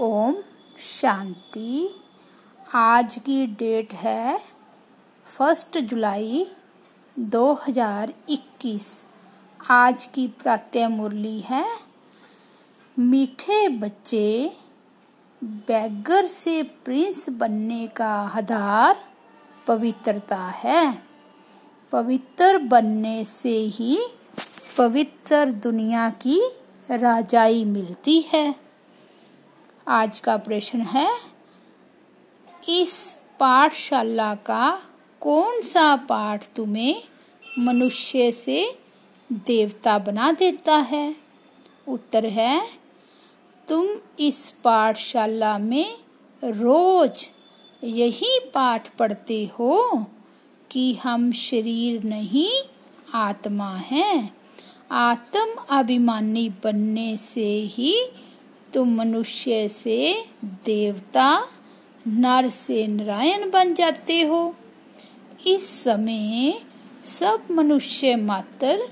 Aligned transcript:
ओम 0.00 0.34
शांति। 0.78 1.90
आज 2.74 3.18
की 3.26 3.46
डेट 3.46 3.92
है 3.94 4.40
फ़र्स्ट 5.26 5.78
जुलाई 5.78 6.46
2021 7.18 9.06
आज 9.70 10.04
की 10.04 10.28
प्रातः 10.28 10.88
मुरली 10.88 11.40
है। 11.40 11.66
मीठे 12.98 13.68
बच्चे 13.68 14.56
बैगर 15.44 16.26
से 16.26 16.62
प्रिंस 16.62 17.28
बनने 17.30 17.86
का 17.86 18.14
आधार 18.36 18.96
पवित्रता 19.66 20.36
है। 20.36 21.02
पवित्र 21.92 22.58
बनने 22.58 23.24
से 23.24 23.58
ही 23.58 24.06
पवित्र 24.78 25.52
दुनिया 25.52 26.10
की 26.10 26.40
राजाई 26.90 27.64
मिलती 27.64 28.20
है। 28.20 28.63
आज 29.88 30.18
का 30.18 30.36
प्रश्न 30.36 30.80
है। 30.80 31.10
इस 32.68 33.16
पाठशाला 33.40 34.34
का 34.34 34.82
कौन 35.20 35.62
सा 35.62 35.96
पाठ 35.96 36.46
तुम्हें 36.56 37.02
मनुष्य 37.58 38.32
से 38.32 38.78
देवता 39.32 39.98
बना 39.98 40.32
देता 40.32 40.76
है? 40.76 41.16
उत्तर 41.88 42.26
है, 42.26 42.68
तुम 43.68 43.86
इस 44.20 44.50
पाठशाला 44.64 45.58
में 45.58 45.98
रोज 46.44 47.30
यही 47.84 48.38
पाठ 48.54 48.96
पढ़ते 48.96 49.50
हो 49.58 50.06
कि 50.70 50.94
हम 50.94 51.32
शरीर 51.32 52.02
नहीं, 52.02 52.68
आत्मा 53.14 53.76
हैं। 53.76 54.36
आत्म 54.90 55.46
अभिमानी 55.70 56.48
बनने 56.64 57.16
से 57.16 57.48
ही 57.60 58.06
तुम 58.74 58.94
मनुष्य 58.94 59.68
से 59.68 60.24
देवता 60.44 61.48
नर 62.08 62.48
से 62.48 62.86
नारायण 62.86 63.50
बन 63.50 63.74
जाते 63.74 64.20
हो। 64.22 64.54
इस 65.46 65.68
समय 65.84 66.60
सब 67.04 67.42
मनुष्य 67.50 68.16
मात्र 68.16 68.88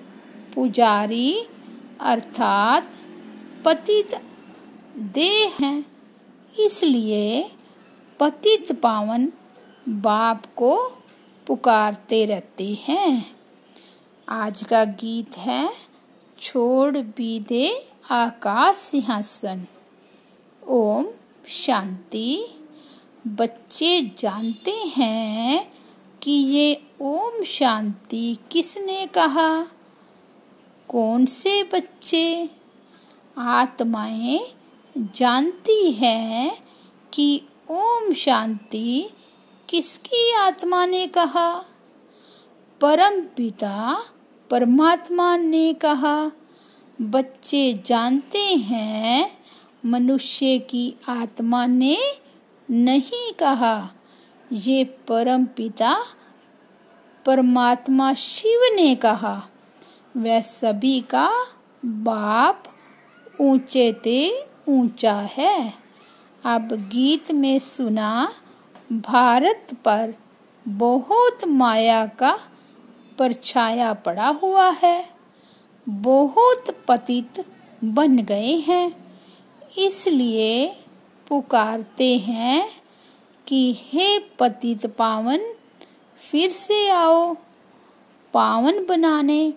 पुजारी 0.55 1.47
अर्थात 2.00 2.92
पतित 3.64 4.14
देह 4.98 5.56
हैं। 5.61 5.84
इसलिए 6.61 7.50
पतित 8.20 8.72
पावन 8.72 9.33
बाप 9.89 10.46
को 10.56 10.77
पुकारते 11.46 12.24
रहते 12.24 12.78
हैं। 12.83 13.36
आज 14.28 14.62
का 14.62 14.84
गीत 14.84 15.39
है, 15.39 15.72
छोड़ 16.41 16.98
भी 16.98 17.41
दे 17.41 17.92
आकाश 18.11 18.77
सिंहासन 18.77 19.67
ओम 20.69 21.06
शांति। 21.48 22.45
बच्चे 23.27 24.12
जानते 24.19 24.70
हैं 24.70 25.72
कि 26.23 26.30
ये 26.30 26.83
ओम 27.00 27.45
शांति 27.45 28.36
किसने 28.50 29.06
कहा? 29.06 29.62
कौन 30.89 31.27
से 31.27 31.62
बच्चे? 31.62 32.50
आत्माएँ 33.39 34.55
जानती 34.98 35.92
हैं 35.92 36.64
कि 37.12 37.42
ओम 37.70 38.12
शांति 38.12 39.11
किसकी 39.69 40.33
आत्मा 40.33 40.86
ने 40.86 41.06
कहा? 41.06 41.64
परम 42.80 43.20
पिता 43.20 44.05
परमात्मा 44.50 45.36
ने 45.36 45.73
कहा। 45.73 46.30
बच्चे 47.03 47.83
जानते 47.86 48.42
हैं, 48.42 49.39
मनुष्य 49.86 50.58
की 50.58 50.95
आत्मा 51.08 51.67
ने 51.67 51.98
नहीं 52.70 53.33
कहा। 53.33 53.91
ये 54.53 54.84
परम 54.84 55.45
पिता 55.45 56.05
परमात्मा 57.25 58.14
शिव 58.14 58.77
ने 58.77 58.95
कहा। 58.95 59.42
वह 60.17 60.40
सभी 60.40 61.01
का 61.01 61.30
बाप 61.85 62.64
ऊँचे 63.40 63.92
ते 63.92 64.46
ऊँचा 64.69 65.14
है। 65.14 65.74
अब 66.45 66.73
गीत 66.73 67.33
में 67.33 67.58
सुना, 67.58 68.33
भारत 68.92 69.67
पर 69.84 70.14
बहुत 70.69 71.45
माया 71.45 72.07
का 72.07 72.39
परछाया 73.19 73.92
पड़ा 73.92 74.29
हुआ 74.29 74.70
है। 74.70 75.21
बहुत 75.89 76.85
पतित 76.89 77.45
बन 77.85 78.17
गए 78.17 78.57
हैं। 78.57 79.17
इसलिए 79.79 80.77
पुकारते 81.29 82.19
हैं 82.19 82.70
कि 83.47 83.77
हे 83.79 84.19
पतित 84.19 84.87
पावन, 84.87 85.55
फिर 86.17 86.53
से 86.53 86.91
आओ 86.91 87.35
पावन 88.35 88.87
बनाने। 88.87 89.55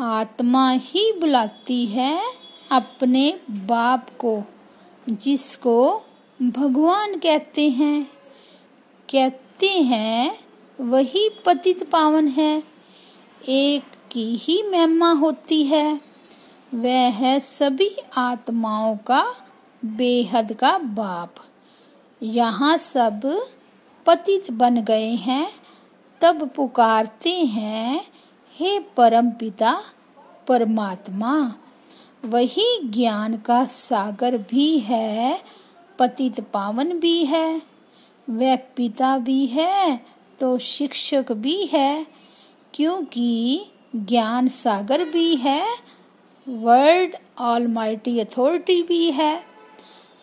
आत्मा 0.00 0.70
ही 0.70 1.12
बुलाती 1.12 1.86
है 1.86 2.22
अपने 2.70 3.40
बाप 3.50 4.10
को, 4.18 4.42
जिसको 5.08 6.02
भगवान 6.42 7.18
कहते 7.18 7.70
हैं। 7.70 8.10
कहते 9.10 9.68
हैं, 9.68 10.40
वही 10.80 11.30
पतित 11.46 11.90
पावन 11.90 12.28
है। 12.28 12.62
एक 13.48 13.82
की 14.16 14.36
ही 14.36 14.62
महिमा 14.62 15.10
होती 15.12 15.62
है। 15.62 16.00
वह 16.74 17.10
है 17.12 17.40
सभी 17.40 17.96
आत्माओं 18.16 18.96
का 18.96 19.24
बेहद 19.84 20.52
का 20.52 20.78
बाप। 20.78 21.34
यहाँ 22.22 22.76
सब 22.76 23.20
पतित 24.06 24.50
बन 24.50 24.80
गए 24.82 25.10
हैं, 25.10 25.48
तब 26.20 26.48
पुकारते 26.48 27.30
हैं, 27.30 28.00
हे 28.54 28.78
परम 28.96 29.30
पिता, 29.30 29.74
परमात्मा, 30.46 31.54
वही 32.24 32.80
ज्ञान 32.84 33.36
का 33.36 33.64
सागर 33.64 34.38
भी 34.38 34.78
है, 34.78 35.42
पतित 35.98 36.40
पावन 36.40 36.98
भी 36.98 37.24
है, 37.24 37.62
वह 38.30 38.56
पिता 38.76 39.16
भी 39.18 39.46
है 39.46 40.00
तो 40.38 40.58
शिक्षक 40.58 41.32
भी 41.32 41.64
है, 41.66 42.06
क्योंकि 42.74 43.66
ज्ञान 43.96 44.48
सागर 44.48 45.04
भी 45.04 45.34
है, 45.36 45.62
वर्ल्ड 46.46 47.14
ऑल 47.14 47.62
ऑलमाइटी 47.62 48.18
अथॉरिटी 48.20 48.82
भी 48.82 49.10
है। 49.10 49.42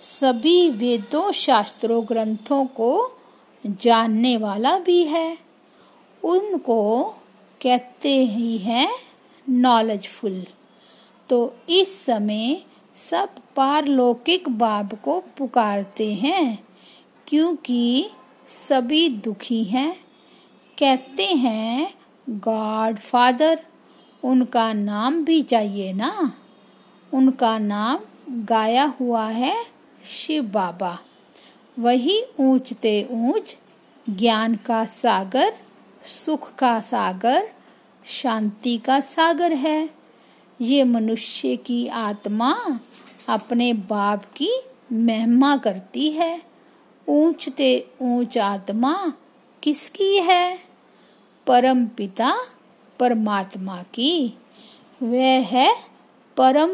सभी 0.02 0.70
वेदों, 0.70 1.32
शास्त्रों, 1.32 2.04
ग्रंथों 2.08 2.66
को 2.66 3.20
जानने 3.64 4.36
वाला 4.38 4.78
भी 4.80 5.04
है। 5.04 5.38
उनको 6.24 7.04
कहते 7.62 8.16
ही 8.26 8.58
हैं 8.58 8.90
नॉलेजफुल 9.50 10.44
तो 11.30 11.56
इस 11.70 12.06
समय 12.06 12.62
सब 12.96 13.30
पारलौकिक 13.56 14.50
बाब 14.50 14.94
को 15.04 15.20
पुकारते 15.38 16.14
हैं, 16.14 16.64
क्योंकि 17.28 18.10
सभी 18.48 19.08
दुखी 19.10 19.64
हैं। 19.64 19.94
कहते 20.78 21.26
हैं 21.26 21.94
गॉड 22.30 22.98
फादर 22.98 23.60
उनका 24.24 24.74
नाम 24.74 25.26
भी 25.26 25.42
चाहिए 25.42 25.94
ना? 25.94 26.34
उनका 27.14 27.58
नाम 27.58 28.00
गाया 28.30 28.94
हुआ 29.00 29.28
है 29.28 29.66
शिव 30.08 30.44
बाबा। 30.44 31.00
वही 31.80 32.24
ऊंचते 32.40 33.08
ऊंच 33.12 33.58
ज्ञान 34.10 34.56
का 34.56 34.86
सागर, 34.86 35.54
सुख 36.26 36.56
का 36.56 36.80
सागर, 36.80 37.50
शांति 38.06 38.78
का 38.78 39.00
सागर 39.00 39.54
है। 39.54 39.90
ये 40.62 40.84
मनुष्य 40.84 41.56
की 41.56 41.88
आत्मा 41.88 42.80
अपने 43.30 43.74
बाप 43.74 44.26
की 44.26 44.62
महिमा 44.94 45.58
करती 45.58 46.12
है। 46.12 46.42
ऊंचते 47.10 47.88
ऊंच 48.02 48.38
आत्मा 48.38 49.14
किसकी 49.64 50.18
है? 50.18 50.73
परम 51.48 51.86
पिता 51.88 52.34
परमात्मा 53.00 53.82
की। 53.94 54.38
वह 55.02 55.46
है 55.48 55.74
परम 56.38 56.70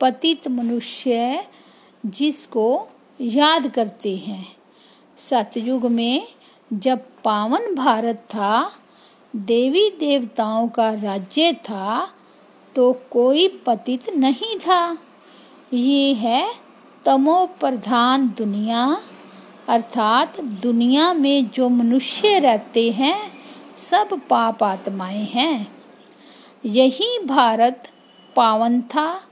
पतित 0.00 0.48
मनुष्य 0.48 1.44
जिसको 2.06 2.66
याद 3.20 3.68
करते 3.68 4.16
हैं। 4.16 4.46
सतयुग 5.18 5.86
में 5.86 6.26
जब 6.72 6.98
पावन 7.24 7.74
भारत 7.74 8.16
था, 8.30 8.72
देवी 9.34 9.88
देवताओं 9.90 10.68
का 10.68 10.90
राज्य 10.92 11.52
था 11.52 12.08
तो 12.74 12.92
कोई 13.10 13.48
पतित 13.66 14.08
नहीं 14.10 14.58
था। 14.58 14.98
ये 15.72 16.12
है 16.14 16.44
तमो 17.04 17.46
प्रधान 17.60 18.28
दुनिया, 18.38 18.86
अर्थात 19.68 20.40
दुनिया 20.40 21.12
में 21.14 21.50
जो 21.50 21.68
मनुष्य 21.68 22.38
रहते 22.38 22.90
हैं 22.90 23.35
सब 23.76 24.20
पाप 24.30 24.62
आत्माएँ 24.62 25.24
हैं। 25.24 25.72
यही 26.64 27.18
भारत 27.24 27.88
पावन 28.36 28.80
था, 28.80 29.22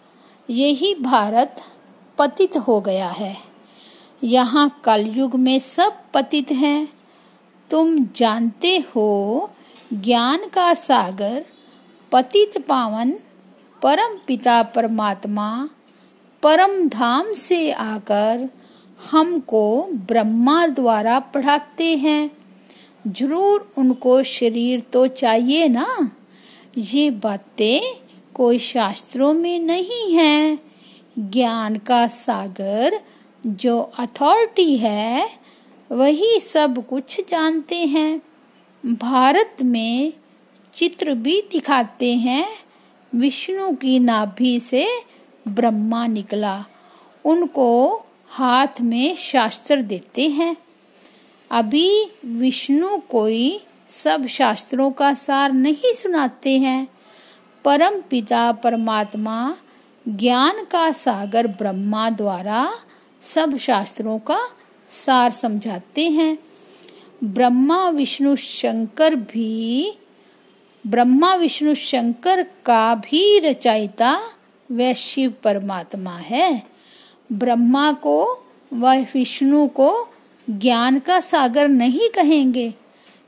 यही 0.51 0.95
भारत 0.95 1.63
पतित 2.19 2.57
हो 2.57 2.81
गया 2.81 3.09
है। 3.09 3.37
यहाँ 4.25 4.81
कलयुग 4.85 5.35
में 5.35 5.59
सब 5.59 5.97
पतित 6.15 6.53
हैं। 6.53 6.89
तुम 7.71 8.05
जानते 8.05 8.79
हो, 8.79 9.51
ज्ञान 9.93 10.39
का 10.39 10.75
सागर, 10.75 11.45
पतित 12.13 12.67
पावन, 12.69 13.15
परम 13.83 14.19
पिता 14.27 14.63
परमात्मा, 14.63 15.69
परम 16.43 16.89
धाम 16.89 17.33
से 17.33 17.73
आकर 17.73 18.51
हमको 19.11 19.83
ब्रह्मा 19.83 20.67
द्वारा 20.67 21.19
पढ़ाते 21.19 21.97
हैं। 21.97 22.44
ज़रूर 23.07 23.73
उनको 23.79 24.23
शरीर 24.23 24.81
तो 24.81 25.07
चाहिए 25.07 25.69
ना। 25.69 26.11
ये 26.79 27.11
बातें 27.11 28.01
कोई 28.35 28.59
शास्त्रों 28.59 29.33
में 29.33 29.59
नहीं 29.59 30.15
है। 30.15 30.59
ज्ञान 31.19 31.77
का 31.77 32.07
सागर 32.07 33.01
जो 33.47 33.81
अथॉरिटी 33.81 34.77
है, 34.77 35.31
वही 35.93 36.41
सब 36.41 36.87
कुछ 36.87 37.21
जानते 37.29 37.77
हैं। 37.77 38.23
भारत 38.87 39.57
में 39.63 40.13
चित्र 40.73 41.15
भी 41.15 41.41
दिखाते 41.53 42.15
हैं। 42.15 42.49
विष्णु 43.15 43.73
की 43.73 43.99
नाभि 43.99 44.61
से 44.61 44.89
ब्रह्मा 45.49 46.07
निकला। 46.07 46.65
उनको 47.25 48.03
हाथ 48.29 48.81
में 48.81 49.17
शास्त्र 49.17 49.83
देते 49.83 50.29
हैं। 50.29 50.57
अभी 51.55 52.11
विष्णु 52.25 52.99
कोई 52.99 53.61
सब 53.89 54.27
शास्त्रों 54.27 54.91
का 54.91 55.15
सार 55.15 55.53
नहीं 55.53 55.93
सुनाते 55.93 56.59
हैं। 56.59 56.89
परम 57.65 58.01
पिता 58.01 58.53
परमात्मा 58.53 59.57
ज्ञान 60.09 60.65
का 60.65 60.93
सागर 60.93 61.47
ब्रह्मा 61.47 62.11
द्वारा 62.11 62.75
सब 63.23 63.59
शास्त्रों 63.59 64.19
का 64.19 64.39
सार 64.91 65.31
समझाते 65.31 66.11
हैं। 66.11 66.39
ब्रह्मा 67.25 67.89
विष्णु 67.89 68.37
शंकर 68.37 69.15
भी, 69.15 69.99
ब्रह्मा 70.87 71.35
विष्णु 71.35 71.75
शंकर 71.75 72.43
का 72.43 72.95
भी 72.95 73.39
रचयिता 73.39 74.21
वह 74.71 74.93
शिव 74.93 75.35
परमात्मा 75.43 76.17
है। 76.17 76.63
ब्रह्मा 77.33 77.93
को 77.93 78.47
व 78.73 78.87
विष्णु 78.95 79.69
को 79.69 80.09
ज्ञान 80.51 80.99
का 80.99 81.21
सागर 81.21 81.69
नहीं 81.69 82.09
कहेंगे। 82.09 82.75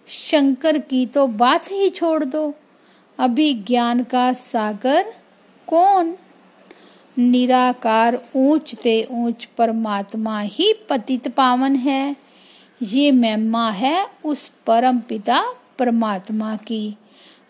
शंकर 0.08 0.78
की 0.78 1.06
तो 1.06 1.26
बात 1.26 1.72
ही 1.72 1.90
छोड़ 1.90 2.24
दो। 2.24 2.54
अभी 3.18 3.54
ज्ञान 3.54 4.02
का 4.02 4.32
सागर 4.32 5.14
कौन? 5.66 6.16
निराकार 7.18 8.24
ऊंच 8.36 8.74
ते 8.74 9.08
ऊंच 9.10 9.48
परमात्मा 9.58 10.40
ही 10.40 10.72
पतित 10.90 11.28
पावन 11.28 11.76
है। 11.76 12.16
ये 12.82 13.12
महिमा 13.12 13.70
है 13.70 14.08
उस 14.24 14.48
परम 14.66 14.98
पिता 14.98 15.44
परमात्मा 15.78 16.56
की। 16.56 16.96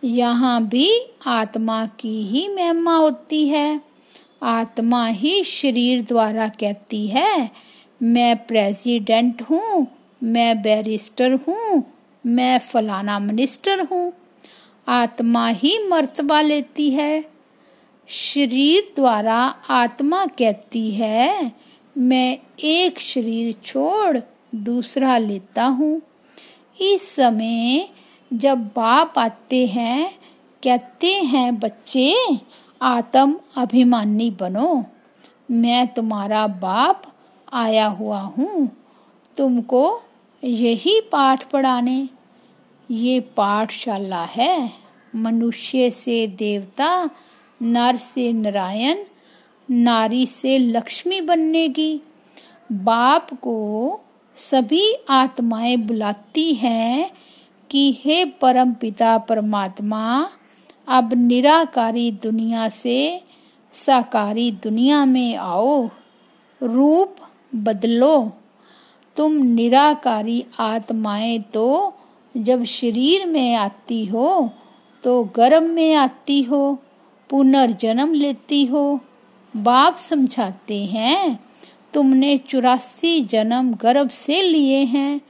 यहाँ 0.04 0.66
भी 0.66 1.10
आत्मा 1.26 1.86
की 1.86 2.22
ही 2.22 2.48
महिमा 2.48 2.96
होती 2.96 3.48
है। 3.48 3.80
आत्मा 4.42 5.06
ही 5.06 5.44
शरीर 5.44 6.02
द्वारा 6.02 6.48
कहती 6.48 7.08
है 7.08 7.50
मैं 8.02 8.46
प्रेसिडेंट 8.46 9.43
हूँ, 9.43 9.87
मैं 10.22 10.62
बैरिस्टर 10.62 11.32
हूँ, 11.32 11.93
मैं 12.26 12.58
फलाना 12.58 13.19
मिनिस्टर 13.19 13.81
हूँ। 13.81 14.12
आत्मा 14.88 15.48
ही 15.48 15.88
मर्तबा 15.88 16.40
लेती 16.40 16.90
है। 16.90 17.25
शरीर 18.08 18.93
द्वारा 18.96 19.37
आत्मा 19.70 20.26
कहती 20.26 20.90
है, 20.90 21.52
मैं 21.98 22.38
एक 22.60 22.98
शरीर 22.98 23.54
छोड़ 23.64 24.19
दूसरा 24.54 25.19
लेता 25.19 25.64
हूँ। 25.64 26.02
इस 26.81 27.08
समय 27.08 27.88
जब 28.32 28.58
बाप 28.58 29.19
आते 29.19 29.66
हैं, 29.66 30.10
कहते 30.62 31.06
हैं, 31.06 31.58
बच्चे, 31.58 32.14
आत्म 32.82 33.40
अभिमानी 33.56 34.31
बनो। 34.31 34.84
मैं 35.50 35.87
तुम्हारा 35.88 36.46
बाप 36.46 37.02
आया 37.52 37.87
हुआ 37.87 38.20
हूँ, 38.20 38.69
तुमको 39.37 40.02
यही 40.44 41.00
पाठ 41.00 41.50
पढ़ाने। 41.50 42.08
ये 42.90 43.20
पाठशाला 43.20 44.22
है, 44.22 44.72
मनुष्य 45.16 45.90
से 45.90 46.26
देवता, 46.26 47.10
नर 47.62 47.96
से 47.96 48.32
नारायण, 48.32 48.98
नारी 49.70 50.26
से 50.26 50.58
लक्ष्मी 50.58 51.20
बनने 51.20 51.69
की 51.69 52.00
बाप 52.72 53.32
को 53.34 54.00
सभी 54.37 54.94
आत्माएँ 55.10 55.76
बुलाती 55.76 56.54
हैं 56.54 57.10
कि 57.70 58.00
हे 58.04 58.25
परम 58.25 58.72
पिता 58.72 59.19
परमात्मा, 59.19 60.31
अब 60.88 61.14
निराकारी 61.14 62.10
दुनिया 62.10 62.69
से 62.69 63.22
साकारी 63.72 64.50
दुनिया 64.50 65.04
में 65.04 65.37
आओ। 65.37 65.88
रूप 66.60 67.16
बदलो। 67.56 68.32
तुम 69.17 69.32
निराकारी 69.32 70.44
आत्माएँ 70.61 71.38
तो 71.55 71.94
जब 72.35 72.64
शरीर 72.64 73.26
में 73.26 73.55
आती 73.55 74.05
हो 74.05 74.50
तो 75.05 75.23
गर्भ 75.37 75.62
में 75.62 75.94
आती 75.94 76.43
हो, 76.43 76.79
पुनर्जन्म 77.31 78.12
लेती 78.14 78.64
हो, 78.64 79.00
बाप 79.55 79.97
समझाते 79.97 80.85
हैं, 80.85 81.38
तुमने 81.94 82.37
चुरासी 82.38 83.20
जन्म 83.23 83.73
गर्भ 83.75 84.08
से 84.11 84.41
लिए 84.43 84.79
हैं, 84.85 85.20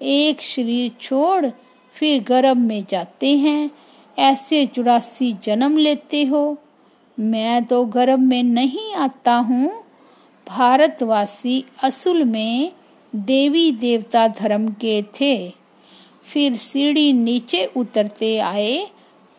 एक 0.00 0.42
शरीर 0.42 0.92
छोड़ 1.00 1.46
फिर 1.94 2.22
गर्भ 2.22 2.56
में 2.56 2.84
जाते 2.90 3.36
हैं, 3.36 3.70
ऐसे 4.18 4.64
चुरासी 4.66 5.32
जन्म 5.44 5.76
लेते 5.76 6.22
हो। 6.24 6.56
मैं 7.18 7.64
तो 7.64 7.84
गर्भ 7.86 8.18
में 8.18 8.42
नहीं 8.42 8.92
आता 8.94 9.34
हूँ 9.34 9.72
भारतवासी 10.48 11.64
असुल 11.82 12.24
में 12.24 12.72
देवी 13.14 13.70
देवता 13.70 14.26
धर्म 14.26 14.68
के 14.68 15.02
थे। 15.02 15.52
फिर 16.24 16.56
सीढ़ी 16.56 17.12
नीचे 17.12 17.70
उतरते 17.76 18.38
आए, 18.38 18.86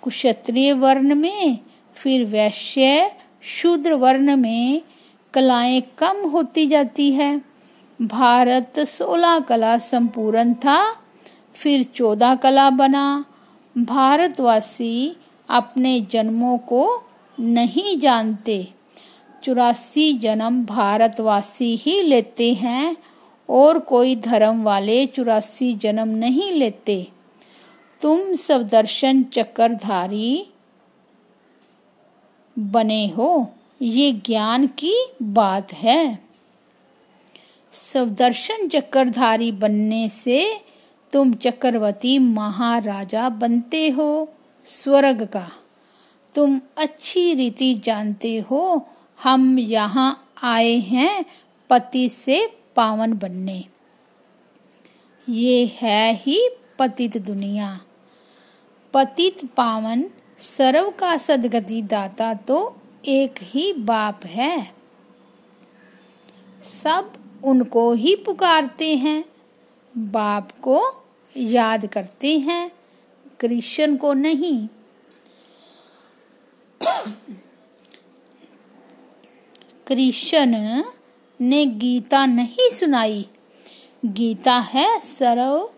कुक्षत्रिय 0.02 0.74
वर्ण 0.74 1.16
में, 1.16 1.58
फिर 1.96 2.26
वैश्य 2.26 3.12
शूद्र 3.42 3.94
वर्ण 3.94 4.36
में, 4.36 4.82
कलाएँ 5.34 5.82
कम 5.98 6.30
होती 6.30 6.68
जाती 6.68 7.12
है। 7.12 7.42
भारत 8.02 8.80
सोलह 8.80 9.40
कला 9.40 9.78
संपूर्ण 9.78 10.54
था, 10.54 10.94
फिर 11.56 11.84
चौदह 11.84 12.36
कला 12.36 12.70
बना। 12.70 13.26
भारतवासी 13.78 15.18
अपने 15.50 16.02
जन्मों 16.02 16.58
को 16.58 17.04
नहीं 17.40 17.98
जानते। 17.98 18.77
चौरासी 19.44 20.14
जन्म 20.14 20.66
भारतवासी 20.66 21.76
ही 21.76 22.02
लेते 22.02 22.54
हैं 22.54 22.98
और 23.50 23.80
कोई 23.80 24.16
धर्म 24.16 24.64
वाले 24.64 25.06
चौरासी 25.06 25.74
जन्म 25.74 26.08
नहीं 26.08 26.52
लेते। 26.52 27.08
तुम 28.02 28.36
सब 28.36 28.68
दर्शन 28.68 29.26
बने 32.60 33.08
हो। 33.08 33.54
ये 33.82 34.12
ज्ञान 34.12 34.68
की 34.68 35.08
बात 35.24 35.74
है। 35.74 36.20
सवदर्शन 37.72 38.68
चक्रधारी 38.68 39.52
बनने 39.52 40.10
से 40.10 40.62
तुम 41.12 41.34
चक्रवर्ती 41.34 42.20
महाराजा 42.20 43.30
बनते 43.30 43.90
हो। 43.90 44.30
स्वर्ग 44.66 45.26
का 45.26 45.52
तुम 46.36 46.62
अच्छी 46.78 47.34
रीति 47.34 47.76
जानते 47.76 48.38
हो 48.38 48.90
हम 49.20 49.60
यहाँ 49.60 50.10
आए 50.44 50.74
हैं 50.80 51.26
पति 51.70 52.08
से 52.10 52.46
पावन 52.76 53.14
बनने। 53.14 53.64
ये 55.28 55.66
है 55.76 56.14
ही 56.16 56.40
पतित 56.80 57.18
दुनिया। 57.18 57.80
पतित 58.94 59.46
पावन 59.46 60.06
सर्व 60.38 60.90
का 60.90 61.18
सदगति 61.18 61.82
दाता 61.82 62.34
तो 62.34 62.60
एक 63.06 63.40
ही 63.42 63.72
बाप 63.74 64.26
है। 64.26 64.74
सब 66.84 67.14
उनको 67.44 67.92
ही 67.94 68.16
पुकारते 68.16 68.96
हैं, 68.96 69.24
बाप 69.94 70.52
को 70.62 70.82
याद 71.36 71.86
करते 71.86 72.38
हैं, 72.40 72.72
कृष्ण 73.40 73.96
को 73.96 74.14
नहीं। 74.14 74.68
कृष्ण 79.88 80.84
ने 81.42 81.66
गीता 81.66 82.26
नहीं 82.26 82.70
सुनाई। 82.70 83.26
गीता 84.06 84.60
है 84.60 85.00
सर्व 85.00 85.70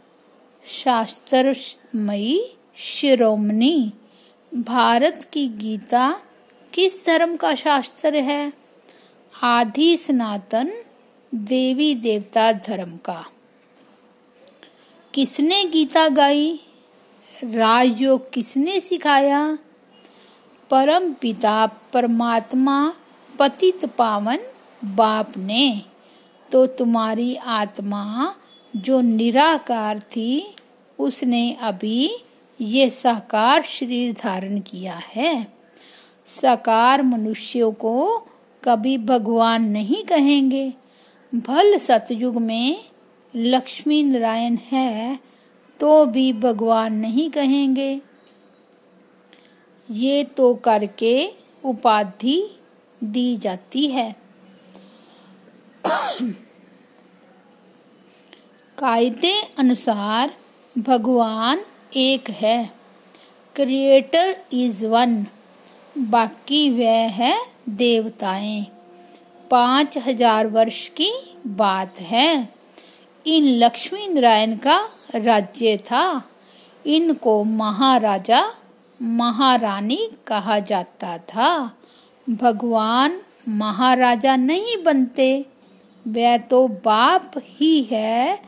शास्त्रमयी 0.67 2.55
शिरोमणि। 2.77 3.91
भारत 4.53 5.29
की 5.33 5.47
गीता 5.47 6.21
किस 6.73 7.05
धर्म 7.05 7.35
का 7.35 7.55
शास्त्र 7.55 8.15
है? 8.15 8.53
आदि 9.43 9.97
सनातन 9.97 10.83
देवी 11.35 11.95
देवता 11.95 12.51
धर्म 12.51 12.97
का। 12.97 13.25
किसने 15.13 15.63
गीता 15.63 16.07
गाई? 16.07 16.59
राजयोग 17.43 18.33
किसने 18.33 18.79
सिखाया? 18.79 19.57
परम 20.69 21.13
पिता 21.13 21.65
परमात्मा 21.93 22.93
पतित 23.39 23.85
पावन 23.97 24.39
बाप 24.95 25.37
ने 25.37 25.81
तो 26.51 26.65
तुम्हारी 26.67 27.35
आत्मा 27.35 28.33
जो 28.73 28.99
निराकार 29.01 29.99
थी, 29.99 30.55
उसने 30.99 31.51
अभी 31.61 32.09
ये 32.59 32.89
साकार 32.89 33.61
शरीर 33.63 34.11
धारण 34.13 34.59
किया 34.61 34.99
है। 35.05 35.47
साकार 36.27 37.01
मनुष्यों 37.03 37.71
को 37.73 38.17
कभी 38.63 38.97
भगवान 38.97 39.69
नहीं 39.69 40.03
कहेंगे। 40.03 40.67
भल 41.33 41.77
सतयुग 41.77 42.35
में 42.41 42.85
लक्ष्मी 43.33 44.01
नारायण 44.03 44.57
है 44.71 45.19
तो 45.79 46.05
भी 46.05 46.31
भगवान 46.33 46.93
नहीं 46.93 47.29
कहेंगे। 47.29 47.99
ये 49.89 50.23
तो 50.37 50.53
करके 50.55 51.13
उपाधि 51.65 52.41
दी 53.03 53.37
जाती 53.37 53.87
है। 53.87 54.15
कायदे 58.77 59.33
अनुसार 59.57 60.33
भगवान 60.77 61.63
एक 61.95 62.29
है। 62.29 62.69
क्रिएटर 63.55 64.35
इज़ 64.53 64.85
वन 64.85 65.25
बाकी 65.97 66.69
वह 66.69 67.07
है 67.13 67.35
देवताएँ। 67.69 68.65
पाँच 69.51 69.97
हज़ार 69.97 70.47
वर्ष 70.47 70.87
की 70.87 71.11
बात 71.47 71.99
है। 71.99 72.49
इन 73.25 73.45
लक्ष्मी 73.57 74.07
नारायण 74.07 74.55
का 74.57 74.77
राज्य 75.15 75.77
था। 75.77 76.23
इनको 76.85 77.43
महाराजा, 77.43 78.41
महारानी 79.01 80.09
कहा 80.27 80.59
जाता 80.59 81.17
था। 81.17 81.49
भगवान 82.29 83.19
महाराजा 83.49 84.35
नहीं 84.35 84.83
बनते, 84.83 85.45
वह 86.07 86.37
तो 86.37 86.67
बाप 86.67 87.31
ही 87.37 87.81
है 87.83 88.39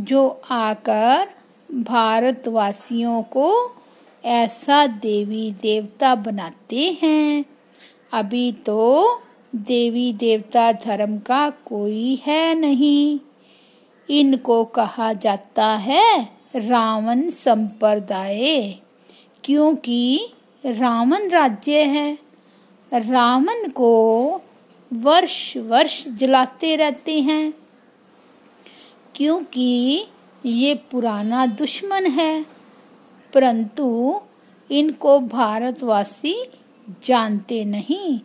जो 0.00 0.28
आकर 0.50 1.28
भारतवासियों 1.68 3.22
को 3.22 3.50
ऐसा 4.24 4.86
देवी 4.86 5.50
देवता 5.62 6.14
बनाते 6.14 6.98
हैं। 7.02 7.44
अभी 8.12 8.50
तो 8.52 9.20
देवी 9.54 10.12
देवता 10.12 10.72
धर्म 10.72 11.18
का 11.18 11.48
कोई 11.50 12.22
है 12.26 12.54
नहीं। 12.54 13.18
इनको 14.08 14.64
कहा 14.64 15.12
जाता 15.12 15.66
है 15.66 16.22
रावण 16.56 17.28
संप्रदाय, 17.30 18.74
क्योंकि 19.44 20.28
रावण 20.64 21.28
राज्य 21.28 21.82
है। 21.84 22.25
रावण 22.92 23.68
को 23.68 24.42
वर्ष 24.92 25.56
वर्ष 25.56 26.08
जलाते 26.08 26.76
रहते 26.76 27.20
हैं, 27.20 27.54
क्योंकि 29.14 30.04
ये 30.46 30.74
पुराना 30.74 31.46
दुश्मन 31.46 32.06
है। 32.06 32.46
परंतु 33.34 34.20
इनको 34.70 35.18
भारतवासी 35.18 36.44
जानते 37.04 37.64
नहीं। 37.64 38.20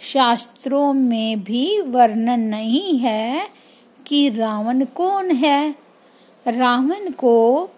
शास्त्रों 0.00 0.92
में 0.92 1.44
भी 1.44 1.80
वर्णन 1.80 2.40
नहीं 2.40 2.98
है 2.98 3.48
कि 4.06 4.30
रावण 4.30 4.84
कौन 4.84 5.30
है। 5.30 5.74
रावण 6.46 7.10
को 7.10 7.68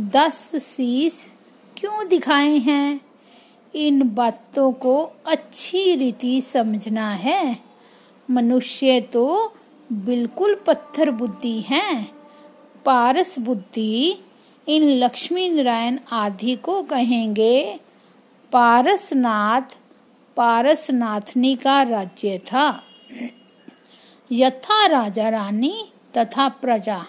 दस 0.00 0.56
शीश 0.56 1.28
क्यों 1.76 2.08
दिखाए 2.08 2.56
हैं? 2.56 3.05
इन 3.76 4.14
बातों 4.14 4.72
को 4.72 5.12
अच्छी 5.26 5.96
रीति 5.96 6.40
समझना 6.40 7.10
है। 7.10 7.56
मनुष्य 8.30 9.00
तो 9.00 9.52
बिल्कुल 9.92 10.54
पत्थर 10.66 11.10
बुद्धि 11.10 11.60
हैं, 11.60 12.12
पारस 12.84 13.38
बुद्धि, 13.38 14.16
इन 14.68 14.82
लक्ष्मी 14.82 15.48
नारायण 15.48 15.98
आदि 16.12 16.56
को 16.56 16.82
कहेंगे। 16.82 17.80
पारसनाथ, 18.52 19.78
पारसनाथनी 20.36 21.56
का 21.56 21.82
राज्य 21.82 22.38
था। 22.38 22.82
यथा 24.32 24.86
राजा 24.86 25.28
रानी 25.28 25.84
तथा 26.18 26.48
प्रजा, 26.48 27.06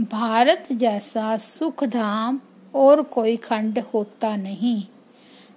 भारत 0.00 0.68
जैसा 0.72 1.36
सुख 1.36 1.84
धाम 1.84 2.40
और 2.74 3.02
कोई 3.02 3.36
खंड 3.36 3.78
होता 3.94 4.36
नहीं। 4.36 4.84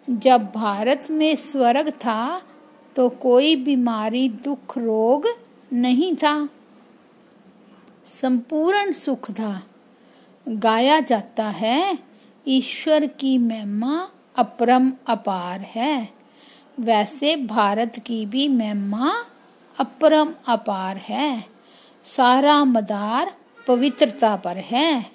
जब 0.10 0.52
भारत 0.56 1.08
में 1.12 1.36
स्वर्ग 1.36 1.90
था 1.92 2.42
तो 2.96 3.10
कोई 3.10 3.56
बीमारी, 3.56 4.30
दुख, 4.30 4.78
रोग 4.78 5.28
नहीं 5.74 6.16
था। 6.16 6.50
संपूर्ण 8.06 8.94
सुख 8.94 9.32
था। 9.32 9.64
गाया 10.50 11.00
जाता 11.00 11.50
है, 11.50 12.00
ईश्वर 12.48 13.06
की 13.06 13.38
महिमा 13.38 14.10
अपरम 14.38 14.94
अपार 15.08 15.60
है। 15.60 16.10
वैसे 16.80 17.36
भारत 17.36 18.00
की 18.06 18.26
भी 18.26 18.48
महिमा 18.48 19.26
अपरम 19.80 20.34
अपार 20.48 20.98
है। 20.98 21.46
सारा 22.04 22.64
मदार 22.64 23.38
पवित्रता 23.68 24.36
पर 24.36 24.58
है। 24.58 25.12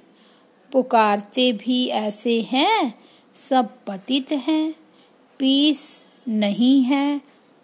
पुकारते 0.73 1.53
भी 1.53 1.87
ऐसे 1.87 2.43
हैं, 2.43 2.95
सब 3.35 3.69
पतित 3.87 4.33
हैं। 4.33 4.82
पीस 5.43 6.05
नहीं 6.29 6.83
है 6.83 7.21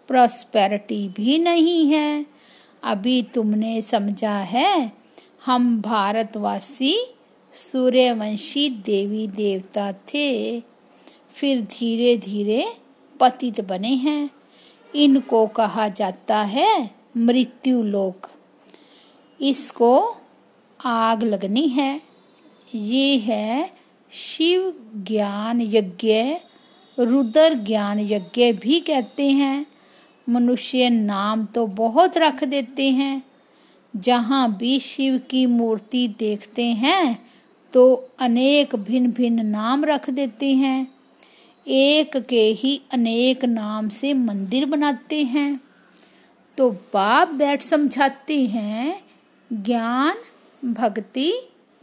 प्रॉस्पेरिटी 0.07 1.09
भी 1.09 1.37
नहीं 1.37 1.93
है। 1.93 2.25
अभी 2.83 3.23
तुमने 3.23 3.81
समझा 3.81 4.37
है, 4.37 4.91
हम 5.45 5.81
भारतवासी 5.81 7.13
सूर्यवंशी 7.53 8.69
देवी 8.69 9.27
देवता 9.27 9.91
थे, 9.91 10.59
फिर 11.33 11.61
धीरे 11.61 12.17
धीरे 12.17 12.67
पतित 13.19 13.61
बने 13.61 13.93
हैं। 13.93 14.29
इनको 14.95 15.47
कहा 15.47 15.87
जाता 15.87 16.43
है 16.43 16.89
मृत्यु 17.17 17.83
लोक। 17.83 18.27
इसको 19.41 20.17
आग 20.85 21.23
लगनी 21.23 21.67
है। 21.67 22.01
ये 22.75 23.17
है 23.17 23.71
शिव 24.11 24.73
ज्ञान 24.95 25.61
यज्ञ 25.61 26.13
रुद्र 26.99 27.53
ज्ञान 27.53 27.99
यज्ञ 27.99 28.51
भी 28.53 28.79
कहते 28.79 29.29
हैं। 29.31 29.65
मनुष्य 30.29 30.89
नाम 30.89 31.45
तो 31.45 31.65
बहुत 31.67 32.17
रख 32.17 32.43
देते 32.43 32.89
हैं। 32.89 33.21
जहाँ 33.95 34.57
भी 34.57 34.79
शिव 34.79 35.17
की 35.29 35.45
मूर्ति 35.45 36.07
देखते 36.19 36.65
हैं 36.65 37.29
तो 37.73 38.09
अनेक 38.19 38.75
भिन्न 38.75 39.11
भिन्न 39.11 39.45
नाम 39.45 39.85
रख 39.85 40.09
देते 40.09 40.53
हैं। 40.53 40.87
एक 41.67 42.17
के 42.17 42.41
ही 42.51 42.81
अनेक 42.91 43.45
नाम 43.45 43.89
से 43.89 44.13
मंदिर 44.13 44.65
बनाते 44.65 45.23
हैं। 45.23 45.59
तो 46.57 46.71
बाप 46.71 47.29
बैठ 47.29 47.61
समझाते 47.61 48.43
हैं, 48.45 49.01
ज्ञान, 49.53 50.15
भक्ति, 50.65 51.33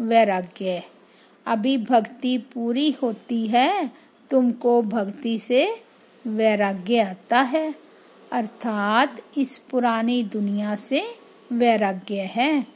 वैराग्य। 0.00 0.82
अभी 1.46 1.76
भक्ति 1.78 2.37
पूरी 2.38 2.90
होती 3.02 3.46
है 3.46 3.90
तुमको 4.30 4.83
भक्ति 4.83 5.38
से 5.38 5.83
वैराग्य 6.26 7.00
आता 7.00 7.40
है। 7.40 7.75
अर्थात 8.33 9.23
इस 9.38 9.59
पुरानी 9.59 10.23
दुनिया 10.23 10.75
से 10.75 11.04
वैराग्य 11.52 12.21
है। 12.21 12.66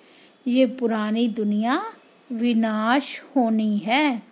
ये 0.47 0.67
पुरानी 0.67 1.29
दुनिया 1.29 1.83
विनाश 2.33 3.23
होनी 3.37 3.79
है। 3.79 4.23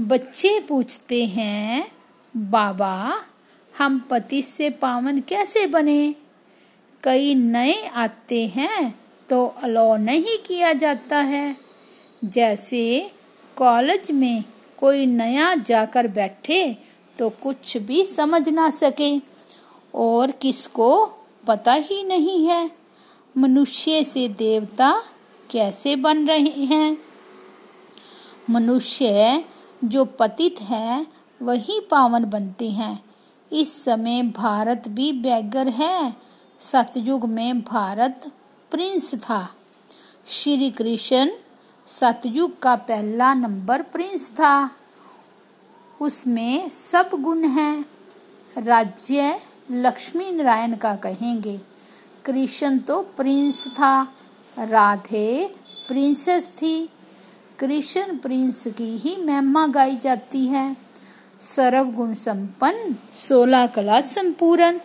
बच्चे 0.00 0.60
पूछते 0.60 1.24
हैं, 1.24 1.92
बाबा, 2.36 3.22
हम 3.78 3.98
पति 4.10 4.42
से 4.42 4.70
पावन 4.70 5.20
कैसे 5.20 5.66
बने? 5.66 6.14
कई 7.02 7.34
नए 7.34 7.86
आते 7.86 8.46
हैं 8.46 9.00
तो 9.28 9.46
अलाउ 9.46 9.96
नहीं 9.96 10.38
किया 10.38 10.72
जाता 10.72 11.18
है। 11.18 11.56
जैसे 12.24 13.10
कॉलेज 13.56 14.10
में 14.10 14.44
कोई 14.82 15.06
नया 15.06 15.54
जाकर 15.54 16.06
बैठे 16.06 16.76
तो 17.18 17.28
कुछ 17.30 17.76
भी 17.76 18.04
समझ 18.04 18.48
ना 18.48 18.70
सके। 18.70 19.20
और 19.94 20.30
किसको 20.30 21.06
पता 21.46 21.72
ही 21.72 22.02
नहीं 22.02 22.46
है, 22.46 22.70
मनुष्य 23.38 24.04
से 24.04 24.28
देवता 24.28 25.02
कैसे 25.50 25.96
बन 25.96 26.26
रहे 26.28 26.64
हैं। 26.64 26.98
मनुष्य 28.50 29.44
जो 29.84 30.04
पतित 30.04 30.60
है, 30.60 31.06
वही 31.42 31.80
पावन 31.80 32.24
बनते 32.24 32.70
हैं। 32.70 33.04
इस 33.52 33.84
समय 33.84 34.22
भारत 34.22 34.88
भी 34.88 35.12
बैगर 35.12 35.68
है। 35.68 36.16
सतयुग 36.60 37.24
में 37.24 37.60
भारत 37.60 38.30
प्रिंस 38.70 39.14
था। 39.14 39.54
श्री 40.28 40.70
कृष्ण 40.70 41.30
सतयुग 41.86 42.58
का 42.58 42.76
पहला 42.76 43.34
नंबर 43.34 43.82
प्रिंस 43.82 44.30
था। 44.30 44.70
उसमें 46.00 46.70
सब 46.70 47.10
गुण 47.14 47.44
हैं। 47.44 47.84
राज्य 48.58 49.40
लक्ष्मी 49.70 50.30
नारायण 50.30 50.76
का 50.76 50.96
कहेंगे। 50.96 51.60
कृष्ण 52.24 52.78
तो 52.78 53.02
प्रिंस 53.02 53.68
था। 53.68 54.02
राधे 54.58 55.54
प्रिंसेस 55.88 56.48
थी। 56.48 56.88
कृष्ण 57.58 58.18
प्रिंस 58.18 58.66
की 58.66 58.96
ही 58.96 59.16
महिमा 59.16 59.66
गाई 59.66 59.96
जाती 59.96 60.46
है। 60.46 60.76
सर्व 61.40 61.84
गुण 61.84 62.14
संपन्न, 62.14 62.96
सोलह 63.28 63.66
कला 63.66 64.00
संपूर्ण। 64.00 64.78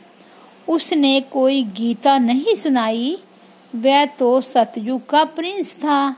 उसने 0.69 1.21
कोई 1.21 1.63
गीता 1.63 2.17
नहीं 2.17 2.55
सुनाई। 2.55 3.23
वह 3.75 4.05
तो 4.05 4.41
सतयुग 4.41 5.09
का 5.09 5.23
प्रिंस 5.23 5.77
था। 5.77 6.15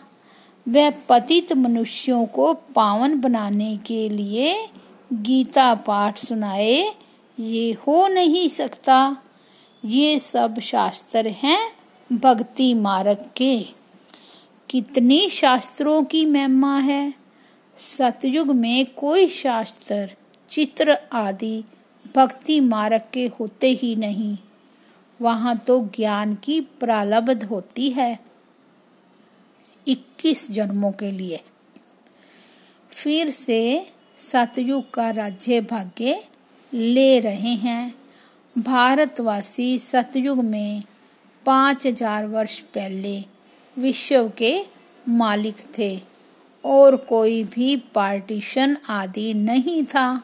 वह 0.68 0.90
पतित 0.90 1.54
मनुष्यों 1.54 2.26
को 2.26 2.54
पावन 2.54 3.22
बनाने 3.22 3.78
के 3.78 4.10
लिए 4.10 4.68
गीता 5.14 5.76
पाठ 5.76 6.20
सुनाए, 6.20 6.96
ये 7.40 7.74
हो 7.74 8.08
नहीं 8.08 8.48
सकता। 8.48 9.18
ये 9.86 10.20
सब 10.20 10.60
शास्त्र 10.60 11.28
हैं 11.28 11.72
भक्ति 12.14 12.74
मार्ग 12.74 13.26
के। 13.38 13.66
कितनी 14.70 15.30
शास्त्रों 15.30 16.04
की 16.04 16.26
महिमा 16.26 16.80
है। 16.80 17.14
सतयुग 17.78 18.48
में 18.48 18.86
कोई 18.86 19.28
शास्त्र, 19.28 20.12
चित्र 20.50 20.98
आदि 21.14 21.64
भक्ति 22.16 22.60
मार्ग 22.60 23.02
के 23.14 23.32
होते 23.40 23.72
ही 23.72 23.96
नहीं। 23.96 24.38
वहाँ 25.22 25.58
तो 25.58 25.80
ज्ञान 25.80 26.36
की 26.36 26.62
प्रालब्ध 26.62 27.44
होती 27.44 27.90
है। 27.90 28.29
इक्कीस 29.90 30.52
जन्मों 30.52 30.92
के 30.92 31.12
लिए। 31.12 31.40
फिर 32.92 33.32
से 33.32 33.88
सतयुग 34.18 34.94
का 34.94 35.10
राज्य 35.10 35.62
भाग्य 35.62 36.24
ले 36.74 37.20
रहे 37.20 37.54
हैं। 37.56 37.96
भारतवासी 38.56 39.78
सतयुग 39.80 40.44
में 40.44 40.84
पाँच 41.46 41.86
हज़ार 41.88 42.26
वर्ष 42.26 42.60
पहले 42.60 43.24
विश्व 43.78 44.32
के 44.38 44.62
मालिक 45.10 45.56
थे 45.78 46.00
और 46.64 46.96
कोई 46.96 47.44
भी 47.44 47.76
पार्टीशन 47.96 48.78
आदि 48.90 49.34
नहीं 49.34 49.84
था। 49.86 50.24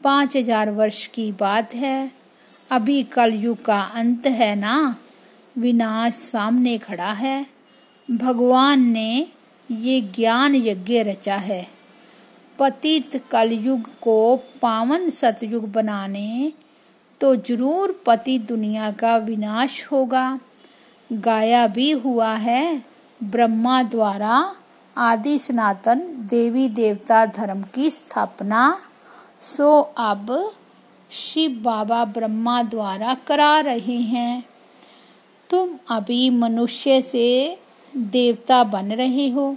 पाँच 0.00 0.36
हज़ार 0.36 0.70
वर्ष 0.70 1.06
की 1.06 1.30
बात 1.32 1.74
है। 1.74 2.12
अभी 2.70 3.02
कलयुग 3.02 3.64
का 3.64 3.80
अंत 3.80 4.26
है 4.26 4.54
ना? 4.56 4.96
विनाश 5.58 6.14
सामने 6.14 6.78
खड़ा 6.78 7.12
है। 7.12 7.46
भगवान 8.08 8.82
ने 8.82 9.26
ये 9.68 10.00
ज्ञान 10.16 10.54
यज्ञ 10.54 11.02
रचा 11.02 11.36
है। 11.36 11.66
पतित 12.58 13.16
कलयुग 13.30 13.88
को 14.02 14.36
पावन 14.62 15.08
सतयुग 15.10 15.70
बनाने 15.72 16.52
तो 17.20 17.34
ज़रूर 17.38 18.00
पति 18.06 18.38
दुनिया 18.38 18.90
का 18.92 19.16
विनाश 19.16 19.84
होगा। 19.92 20.38
गाया 21.10 21.66
भी 21.66 21.90
हुआ 21.90 22.32
है 22.36 22.82
ब्रह्मा 23.20 23.82
द्वारा 23.82 24.54
आदि 24.96 25.38
सनातन 25.38 26.00
देवी 26.30 26.68
देवता 26.70 27.24
धर्म 27.26 27.62
की 27.74 27.90
स्थापना। 27.90 28.78
सो 29.46 29.80
अब 29.98 30.54
शिव 31.10 31.60
बाबा 31.62 32.04
ब्रह्मा 32.04 32.62
द्वारा 32.62 33.14
करा 33.26 33.58
रहे 33.60 34.00
हैं। 34.04 34.44
तुम 35.50 35.78
अभी 35.90 36.28
मनुष्य 36.30 37.00
से 37.02 37.58
देवता 37.96 38.62
बन 38.64 38.92
रहे 38.92 39.28
हो। 39.28 39.56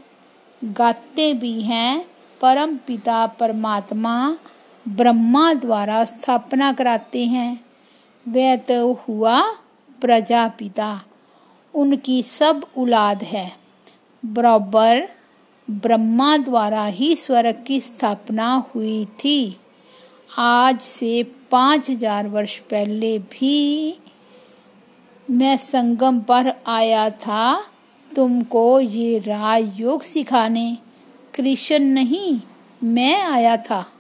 गाते 0.62 1.34
भी 1.34 1.62
हैं, 1.62 2.06
परम 2.42 2.76
पिता 2.78 3.26
परमात्मा 3.40 4.38
ब्रह्मा 4.86 5.54
द्वारा 5.54 6.04
स्थापना 6.06 6.72
कराते 6.74 7.24
हैं। 7.26 7.62
वह 8.26 8.56
तो 8.56 8.94
हुआ 8.94 9.42
प्रजापिता। 10.02 11.02
उनकी 11.74 12.22
सब 12.24 12.66
औलाद 12.78 13.24
है। 13.24 13.52
बराबर 14.24 15.08
ब्रह्मा 15.68 16.38
द्वारा 16.38 16.86
ही 16.86 17.16
स्वर्ग 17.16 17.64
की 17.68 17.80
स्थापना 17.82 18.54
हुई 18.76 19.06
थी। 19.06 19.58
आज 20.38 20.80
से 20.82 21.24
पाँच 21.52 21.90
हज़ार 21.90 22.28
वर्ष 22.28 22.58
पहले 22.60 23.18
भी 23.20 24.00
मैं 25.30 25.58
संगम 25.58 26.20
पर 26.20 26.54
आया 26.68 27.10
था। 27.10 27.66
तुमको 28.20 28.80
ये 28.80 29.20
राजयोग 29.20 30.04
सिखाने। 30.04 30.78
कृष्ण 31.36 31.80
नहीं, 31.80 32.40
मैं 32.84 33.22
आया 33.22 33.58
था। 33.58 33.92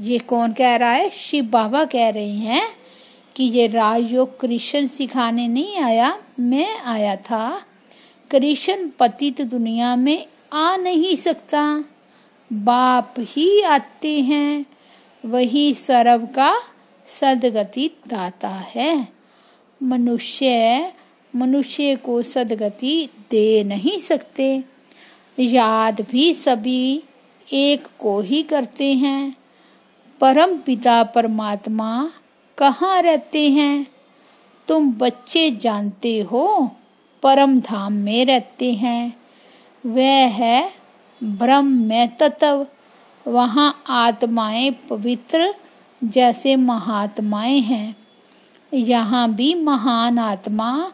ये 0.00 0.18
कौन 0.18 0.52
कह 0.52 0.76
रहा 0.76 0.92
है? 0.92 1.10
शिव 1.10 1.44
बाबा 1.44 1.84
कह 1.84 2.08
रहे 2.08 2.34
हैं 2.34 2.68
कि 3.36 3.44
ये 3.44 3.66
राजयोग 3.66 4.40
कृष्ण 4.40 4.86
सिखाने 4.86 5.48
नहीं 5.48 5.78
आया, 5.78 6.22
मैं 6.40 6.80
आया 6.80 7.16
था। 7.16 7.62
कृष्ण 8.30 8.88
पतित 8.88 9.42
दुनिया 9.42 9.96
में 9.96 10.26
आ 10.52 10.76
नहीं 10.76 11.16
सकता। 11.16 11.84
बाप 12.52 13.14
ही 13.18 13.62
आते 13.62 14.20
हैं, 14.20 14.66
वही 15.24 15.74
सर्व 15.74 16.26
का 16.26 16.54
सदगति 17.06 17.90
दाता 18.08 18.48
है। 18.48 19.08
मनुष्य 19.82 20.92
मनुष्य 21.36 21.96
को 21.96 22.22
सदगति 22.22 23.08
दे 23.30 23.64
नहीं 23.64 23.98
सकते। 24.00 24.64
याद 25.38 26.06
भी 26.10 26.34
सभी 26.34 27.02
एक 27.52 27.86
को 27.98 28.20
ही 28.20 28.42
करते 28.42 28.92
हैं। 28.92 29.36
परम 30.20 30.56
पिता 30.56 31.02
परमात्मा 31.02 32.10
कहाँ 32.58 33.02
रहते 33.02 33.50
हैं? 33.50 33.86
तुम 34.68 34.92
बच्चे 34.92 35.50
जानते 35.50 36.20
हो, 36.20 36.76
परम 37.22 37.60
धाम 37.60 37.92
में 37.92 38.24
रहते 38.26 38.72
हैं। 38.72 39.16
वह 39.86 40.26
है 40.26 40.72
ब्रह्म 41.24 41.66
में 41.66 42.16
तत्व। 42.16 42.66
वहाँ 43.28 43.82
आत्माएँ 43.88 44.70
पवित्र 44.70 45.54
जैसे 46.04 46.56
महात्माएँ 46.56 47.60
हैं। 47.60 47.96
यहाँ 48.74 49.34
भी 49.34 49.54
महान 49.54 50.18
आत्मा 50.18 50.92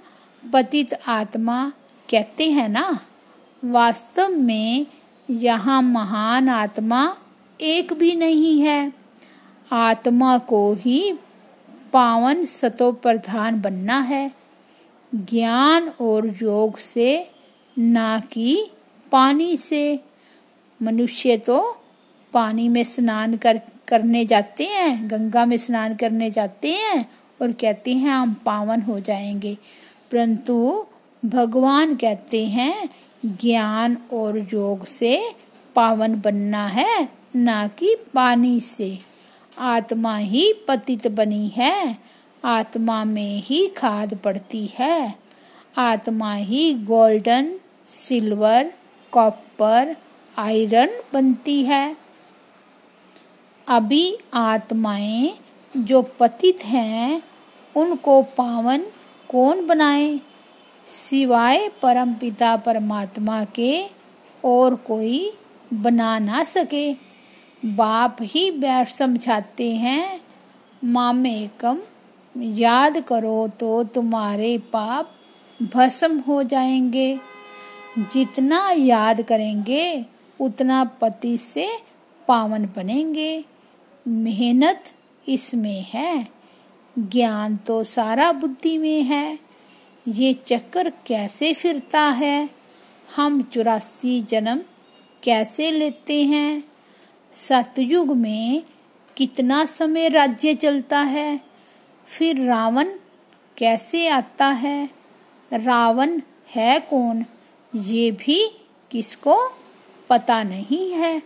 पतित 0.52 0.94
आत्मा 1.08 1.72
कहते 2.10 2.50
हैं 2.50 2.68
ना? 2.68 3.00
वास्तव 3.64 4.28
में 4.28 4.86
यहाँ 5.30 5.82
महान 5.82 6.48
आत्मा 6.48 7.16
एक 7.60 7.92
भी 7.92 8.14
नहीं 8.14 8.60
है। 8.60 8.92
आत्मा 9.72 10.38
को 10.38 10.74
ही 10.74 11.12
पावन 11.92 12.44
सतो 12.46 12.92
प्रधान 12.92 13.60
बनना 13.60 13.98
है। 13.98 14.32
ज्ञान 15.14 15.88
और 15.88 16.36
योग 16.42 16.78
से, 16.78 17.30
ना 17.78 18.20
कि 18.20 18.70
पानी 19.12 19.56
से। 19.56 20.00
मनुष्य 20.82 21.36
तो 21.36 21.82
पानी 22.32 22.68
में 22.68 22.84
स्नान 22.84 23.36
कर, 23.36 23.60
करने 23.88 24.24
जाते 24.24 24.64
हैं, 24.64 25.10
गंगा 25.10 25.46
में 25.46 25.56
स्नान 25.56 25.94
करने 25.94 26.30
जाते 26.30 26.72
हैं 26.72 27.10
और 27.42 27.52
कहते 27.52 27.94
हैं 27.94 28.10
हम 28.10 28.34
पावन 28.34 28.82
हो 28.82 29.00
जाएँगे। 29.00 29.58
परंतु 30.12 30.86
भगवान 31.24 31.96
कहते 31.96 32.44
हैं, 32.46 32.88
ज्ञान 33.24 33.98
और 34.12 34.38
योग 34.38 34.86
से 34.86 35.32
पावन 35.74 36.20
बनना 36.20 36.66
है, 36.66 37.08
ना 37.36 37.68
कि 37.68 37.96
पानी 38.14 38.60
से। 38.60 38.98
आत्मा 39.58 40.16
ही 40.16 40.52
पतित 40.68 41.08
बनी 41.08 41.48
है, 41.48 41.98
आत्मा 42.44 43.04
में 43.04 43.42
ही 43.42 43.66
खाद 43.66 44.14
पड़ती 44.14 44.70
है। 44.74 45.14
आत्मा 45.78 46.34
ही 46.34 46.74
गोल्डन, 46.74 47.58
सिल्वर, 47.86 48.72
कॉपर, 49.12 49.96
आयरन 50.38 50.88
बनती 51.14 51.62
है। 51.62 51.96
अभी 53.68 54.18
आत्माएँ 54.34 55.32
जो 55.76 56.02
पतित 56.02 56.64
हैं, 56.64 57.22
उनको 57.76 58.22
पावन 58.22 58.82
कौन 59.28 59.66
बनाए? 59.66 60.20
सिवाय 60.86 61.68
परमपिता 61.82 62.56
परमात्मा 62.56 63.44
के 63.44 63.84
और 64.44 64.74
कोई 64.74 65.32
बना 65.74 66.18
ना 66.18 66.44
सके। 66.44 66.92
बाप 67.64 68.16
ही 68.22 68.50
बैठ 68.50 68.88
समझाते 68.88 69.72
हैं, 69.72 70.20
मामे 70.84 71.50
कम, 71.60 71.78
याद 72.36 73.00
करो 73.00 73.48
तो 73.48 73.84
तुम्हारे 73.84 74.58
पाप 74.58 75.10
भस्म 75.62 76.18
हो 76.18 76.42
जाएँगे। 76.42 77.20
जितना 77.98 78.70
याद 78.70 79.22
करेंगे, 79.22 80.06
उतना 80.40 80.84
पति 80.84 81.38
से 81.38 81.68
पावन 82.28 82.64
बनेंगे। 82.76 83.44
मेहनत 84.08 84.84
इसमें 85.28 85.86
है। 85.88 86.37
ज्ञान 86.98 87.56
तो 87.56 87.84
सारा 87.84 88.32
बुद्धि 88.32 88.78
में 88.78 89.02
है। 89.02 89.38
ये 90.08 90.34
चक्कर 90.34 90.92
कैसे 91.06 91.52
फिरता 91.52 92.00
है? 92.00 92.50
हम 93.16 93.42
चौरासी 93.42 94.22
जन्म 94.22 94.60
कैसे 95.22 95.70
लेते 95.70 96.22
हैं? 96.22 96.64
सतयुग 97.32 98.16
में 98.16 98.62
कितना 99.16 99.64
समय 99.64 100.08
राज्य 100.08 100.54
चलता 100.54 100.98
है? 100.98 101.40
फिर 102.06 102.44
रावण 102.44 102.88
कैसे 103.56 104.08
आता 104.08 104.46
है? 104.46 104.90
रावण 105.52 106.20
है 106.54 106.80
कौन? 106.80 107.24
ये 107.76 108.10
भी 108.10 108.60
किसको 108.90 109.56
पता 110.10 110.42
नहीं 110.42 110.92
है। 110.92 111.22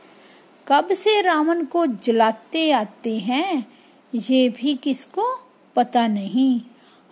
कब 0.69 0.93
से 0.93 1.21
रावण 1.21 1.65
को 1.65 1.87
जलाते 1.87 2.71
आते 2.71 3.19
हैं? 3.19 3.73
ये 4.15 4.49
भी 4.49 4.75
किसको 4.75 5.52
पता 5.77 6.07
नहीं। 6.07 6.61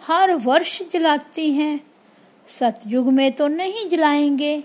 हर 0.07 0.35
वर्ष 0.35 0.83
जलाते 0.93 1.53
हैं। 1.53 1.81
सतयुग 2.47 3.07
में 3.07 3.33
तो 3.33 3.47
नहीं 3.47 3.89
जलाएँगे। 3.89 4.65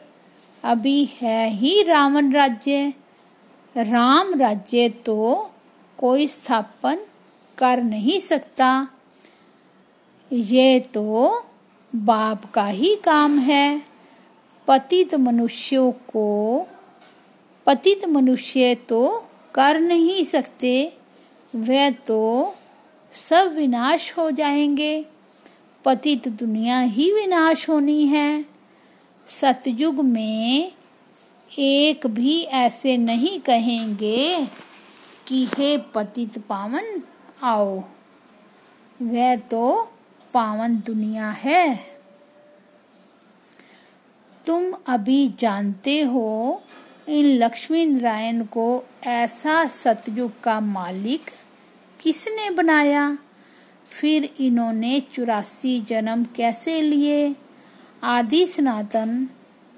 अभी 0.63 1.05
है 1.05 1.49
ही 1.49 1.84
रावण 1.84 2.31
राज्य। 2.31 2.93
राम 3.77 4.34
राज्य 4.34 4.89
तो 4.89 5.51
कोई 5.97 6.27
स्थापन 6.27 6.97
कर 7.58 7.84
नहीं 7.84 8.19
सकता। 8.19 8.88
ये 10.34 10.79
तो 10.79 11.45
बाप 11.95 12.51
का 12.53 12.67
ही 12.67 12.95
काम 12.95 13.39
है। 13.39 13.81
पतित 14.67 15.15
मनुष्यों 15.15 15.91
को, 15.91 16.67
पतित 17.65 18.05
मनुष्य 18.05 18.75
तो 18.75 19.29
कर 19.55 19.79
नहीं 19.79 20.23
सकते। 20.23 20.97
वे 21.55 21.91
तो 21.91 22.55
सब 23.15 23.54
विनाश 23.56 24.13
हो 24.17 24.32
जाएँगे। 24.32 25.06
पतित 25.86 26.28
दुनिया 26.28 26.80
ही 26.80 27.12
विनाश 27.12 27.69
होनी 27.69 28.08
है। 28.08 28.45
सतयुग 29.28 29.95
में 29.95 30.71
एक 31.60 32.08
भी 32.08 32.41
ऐसे 32.41 32.97
नहीं 32.97 33.39
कहेंगे 33.39 34.47
कि 35.28 35.47
हे 35.58 35.78
पतित 35.78 36.38
पावन, 36.38 37.04
आओ। 37.43 37.84
वह 39.01 39.36
तो 39.36 39.93
पावन 40.34 40.75
दुनिया 40.86 41.30
है। 41.30 41.80
तुम 44.45 44.73
अभी 44.88 45.34
जानते 45.39 46.01
हो, 46.01 46.63
इन 47.10 47.25
लक्ष्मी 47.25 47.86
नारायण 47.86 48.45
को 48.45 48.84
ऐसा 49.04 49.67
सतयुग 49.67 50.41
का 50.41 50.60
मालिक 50.60 51.21
किसने 52.05 52.49
बनाया? 52.49 53.17
फिर 53.89 54.29
इन्होंने 54.39 54.99
चौरासी 54.99 55.81
जन्म 55.81 56.25
कैसे 56.35 56.81
लिए? 56.81 57.35
आदि 58.03 58.47
सनातन 58.47 59.29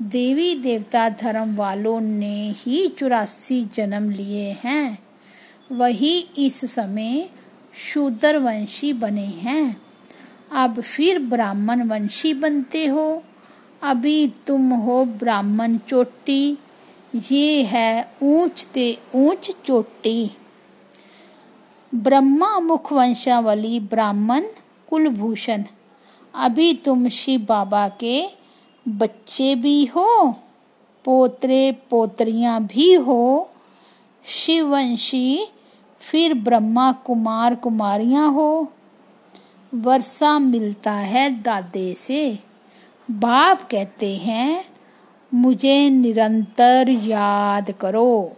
देवी 0.01 0.55
देवता 0.55 1.09
धर्म 1.09 1.55
वालों 1.55 2.01
ने 2.01 2.53
ही 2.57 2.87
चौरासी 2.87 3.65
जन्म 3.65 4.09
लिए 4.09 4.57
हैं। 4.63 4.99
वही 5.71 6.29
इस 6.37 6.73
समय 6.73 7.29
शूद्र 7.93 8.37
वंशी 8.37 8.93
बने 8.93 9.25
हैं। 9.25 9.81
अब 10.51 10.81
फिर 10.81 11.19
ब्राह्मण 11.19 11.83
वंशी 11.83 12.33
बनते 12.33 12.85
हो। 12.85 13.23
अभी 13.83 14.33
तुम 14.47 14.73
हो 14.73 15.05
ब्राह्मण 15.05 15.77
चोटी। 15.77 16.57
ये 17.31 17.63
है 17.63 18.11
ऊंच 18.23 18.67
ते 18.73 18.97
ऊंच 19.15 19.51
चोटी। 19.65 20.31
ब्रह्मा 21.95 22.59
मुख 22.59 22.91
वंशावली 22.93 23.79
ब्राह्मण 23.79 24.43
कुलभूषण। 24.89 25.63
अभी 26.35 26.73
तुम 26.73 27.07
शिव 27.09 27.45
बाबा 27.49 27.87
के 27.89 28.25
बच्चे 28.85 29.55
भी 29.55 29.85
हो, 29.85 30.35
पोतरे 31.05 31.71
पोतरियाँ 31.89 32.59
भी 32.63 32.93
हो 32.93 33.49
शिववंशी 34.25 35.47
फिर 36.01 36.33
ब्रह्मा 36.33 36.91
कुमार 36.91 37.55
कुमारियाँ 37.55 38.31
हो। 38.31 38.71
वर्षा 39.73 40.39
मिलता 40.39 40.91
है 40.91 41.29
दादे 41.41 41.93
से, 41.93 42.39
बाप 43.11 43.61
कहते 43.71 44.15
हैं, 44.15 44.65
मुझे 45.33 45.89
निरंतर 45.89 46.89
याद 46.89 47.71
करो, 47.71 48.35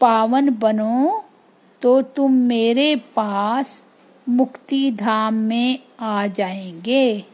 पावन 0.00 0.50
बनो 0.50 1.24
तो 1.82 2.02
तुम 2.02 2.32
मेरे 2.32 2.96
पास 2.96 3.82
मुक्ति 4.28 4.90
धाम 4.90 5.34
में 5.34 5.78
आ 6.00 6.26
जाएँगे। 6.26 7.24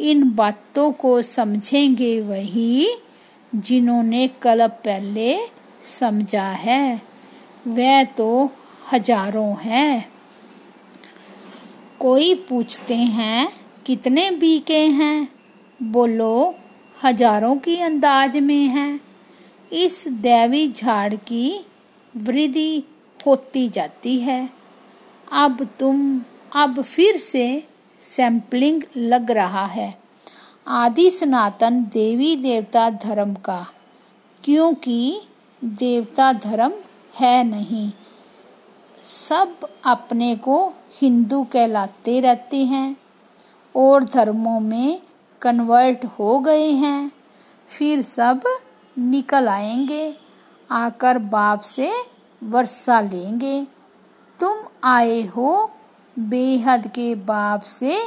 इन 0.00 0.34
बातों 0.34 0.92
को 0.92 1.22
समझेंगे 1.22 2.20
वही 2.20 2.88
जिन्होंने 3.54 4.28
कल 4.28 4.66
पहले 4.66 5.38
समझा 6.00 6.50
है। 6.50 7.02
वह 7.66 8.04
तो 8.04 8.50
हज़ारों 8.92 9.56
हैं। 9.60 10.08
कोई 12.00 12.34
पूछते 12.34 12.94
हैं, 12.94 13.52
कितने 13.86 14.30
बीके 14.30 14.78
हैं? 14.78 15.28
बोलो, 15.82 16.54
हज़ारों 17.04 17.56
की 17.56 17.76
अंदाज 17.76 18.36
में 18.36 18.64
है। 18.64 19.00
इस 19.72 20.08
दैवी 20.08 20.72
झाड़ 20.72 21.14
की 21.14 21.66
वृद्धि 22.16 22.84
होती 23.26 23.68
जाती 23.68 24.20
है। 24.20 24.50
अब 25.32 25.68
तुम, 25.78 26.20
अब 26.56 26.82
फिर 26.82 27.16
से 27.16 27.68
सैंपलिंग 28.00 28.82
लग 28.96 29.30
रहा 29.30 29.66
है। 29.66 29.98
आदि 30.68 31.10
सनातन 31.10 31.84
देवी 31.84 32.36
देवता 32.36 32.90
धर्म 32.90 33.34
का, 33.34 33.66
क्योंकि 34.44 35.22
देवता 35.64 36.32
धर्म 36.32 36.72
है 37.14 37.44
नहीं। 37.44 37.92
सब 39.04 39.56
अपने 39.84 40.36
को 40.36 40.72
हिंदू 40.92 41.44
कहलाते 41.44 42.20
रहते 42.20 42.64
हैं 42.64 42.96
और 43.76 44.04
धर्मों 44.04 44.60
में 44.60 45.02
कन्वर्ट 45.42 46.04
हो 46.04 46.38
गए 46.38 46.70
हैं। 46.70 47.12
फिर 47.68 48.02
सब 48.02 48.40
निकल 48.98 49.48
आएँगे, 49.48 50.16
आकर 50.70 51.18
बाप 51.18 51.60
से 51.60 52.15
वर्षा 52.46 53.00
लेंगे। 53.00 53.66
तुम 54.40 54.58
आए 54.84 55.22
हो 55.26 55.70
बेहद 56.18 56.86
के 56.86 57.14
बाप 57.14 57.62
से, 57.62 57.98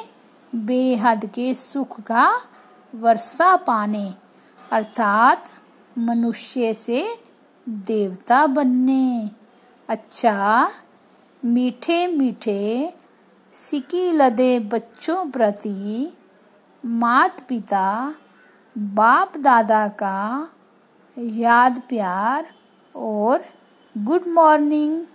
बेहद 0.55 1.25
के 1.25 1.53
सुख 1.53 1.99
का 2.01 2.29
वर्षा 2.95 3.55
पाने, 3.55 4.13
अर्थात 4.71 5.49
मनुष्य 5.97 6.73
से 6.73 7.07
देवता 7.69 8.45
बनने। 8.47 9.29
अच्छा 9.89 10.69
मीठे 11.45 12.07
मीठे 12.07 12.93
सिकी 13.53 14.11
लदे 14.11 14.59
बच्चों 14.59 15.29
प्रति 15.31 16.13
मात 16.85 17.39
पिता 17.41 18.15
बाप 18.77 19.37
दादा 19.37 19.87
का 19.87 20.49
याद 21.17 21.81
प्यार 21.89 22.53
और 22.95 23.45
गुड 24.05 24.27
मॉर्निंग, 24.27 25.05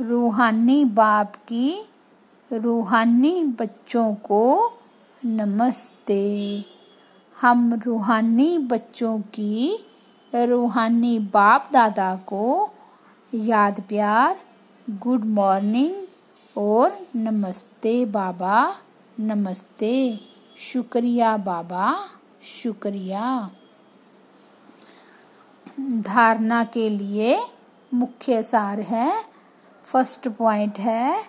रूहानी 0.00 0.84
बाप 0.84 1.36
की, 1.36 1.84
रूहानी 2.52 3.44
बच्चों 3.44 4.14
को 4.14 4.72
नमस्ते। 5.24 6.64
हम 7.40 7.80
रूहानी 7.86 8.58
बच्चों 8.58 9.20
की, 9.20 9.86
रूहानी 10.34 11.18
बाप 11.18 11.70
दादा 11.72 12.16
को 12.16 12.70
याद 13.34 13.80
प्यार, 13.80 14.40
गुड 14.90 15.24
मॉर्निंग 15.24 16.06
और 16.58 17.06
नमस्ते 17.16 18.04
बाबा, 18.04 18.74
नमस्ते, 19.20 20.20
शुक्रिया 20.72 21.36
बाबा, 21.36 21.98
शुक्रिया। 22.62 23.50
धारणा 25.80 26.64
के 26.64 26.90
लिए 26.90 27.44
मुख्य 27.94 28.42
सार 28.42 28.80
है। 28.80 29.24
फ़र्स्ट 29.84 30.28
पॉइंट 30.28 30.78
है, 30.78 31.24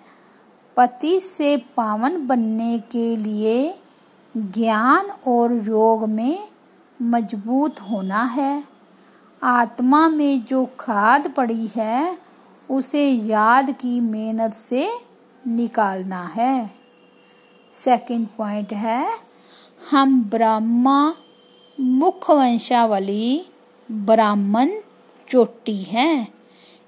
पति 0.78 1.19
से 1.19 1.58
पावन 1.58 2.28
बनने 2.28 2.80
के 2.80 3.15
लिए 3.15 3.80
ज्ञान 4.38 5.06
और 5.28 5.54
योग 5.54 6.10
में 6.10 6.48
मज़बूत 7.02 7.82
होना 7.82 8.24
है। 8.24 8.63
आत्मा 9.43 10.10
में 10.10 10.45
जो 10.45 10.69
खाद 10.80 11.32
पड़ी 11.32 11.67
है, 11.67 12.17
उसे 12.72 13.10
याद 13.10 13.72
की 13.72 14.00
मेहनत 14.00 14.54
से 14.54 14.89
निकालना 15.48 16.24
है। 16.24 16.72
सेकंड 17.74 18.28
पॉइंट 18.38 18.74
है, 18.74 19.17
हम 19.91 20.24
ब्रह्मा 20.24 21.13
मुख्य 21.80 22.34
वंशावली 22.34 23.45
ब्राह्मण 23.91 24.72
चोटी 25.30 25.84
हैं। 25.84 26.38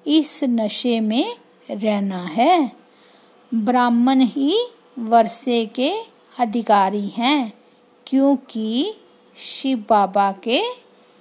इस 0.07 0.43
नशे 0.43 0.99
में 0.99 1.35
रहना 1.71 2.23
है। 2.23 2.71
ब्राह्मण 3.53 4.21
ही 4.21 4.67
वर्षे 4.99 5.65
के 5.65 5.91
अधिकारी 6.39 7.07
हैं, 7.07 7.53
क्योंकि 8.07 8.93
शिव 9.37 9.85
बाबा 9.89 10.31
के 10.31 10.61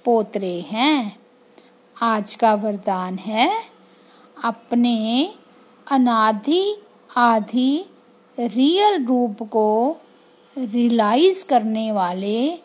पोतरे 0.05 0.59
हैं। 0.59 1.19
आज 2.01 2.33
का 2.33 2.53
वरदान 2.53 3.15
है, 3.15 3.63
अपने 4.43 5.33
अनाधि 5.91 6.77
आधि 7.17 7.85
रियल 8.39 9.05
रूप 9.05 9.43
को 9.43 9.97
रियलाइज़ 10.57 11.45
करने 11.45 11.91
वाले 11.91 12.59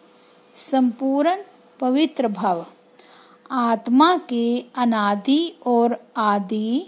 संपूर्ण 0.57 1.37
पवित्र 1.81 2.29
भव 2.29 2.67
आत्मा 3.51 4.17
के 4.17 4.65
अनादि 4.77 5.57
और 5.67 6.13
आदि 6.17 6.87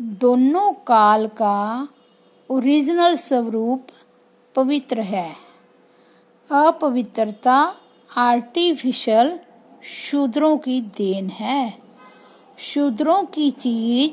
दोनों 0.00 0.72
काल 0.72 1.26
का 1.26 1.88
ओरिजिनल 2.50 3.16
स्वरूप 3.16 3.86
पवित्र 4.54 5.00
है। 5.00 5.34
अपवित्रता 6.50 7.74
आर्टिफिशियल 8.16 9.40
शूद्रों 9.82 10.56
की 10.56 10.80
देन 10.80 11.28
है। 11.28 11.78
शूद्रों 12.58 13.24
की 13.24 13.50
चीज़ 13.50 14.12